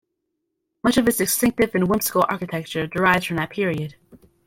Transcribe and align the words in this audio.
Much 0.83 0.97
of 0.97 1.07
its 1.07 1.17
distinctive 1.17 1.75
and 1.75 1.87
whimsical 1.87 2.25
architecture 2.27 2.87
derives 2.87 3.23
from 3.27 3.37
that 3.37 3.51
period. 3.51 3.97